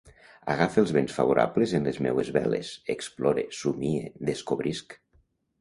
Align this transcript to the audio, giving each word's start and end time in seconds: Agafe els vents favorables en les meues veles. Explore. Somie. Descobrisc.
Agafe 0.53 0.79
els 0.83 0.93
vents 0.97 1.17
favorables 1.17 1.75
en 1.79 1.85
les 1.89 2.01
meues 2.07 2.31
veles. 2.39 2.73
Explore. 2.97 3.47
Somie. 3.59 4.03
Descobrisc. 4.31 4.99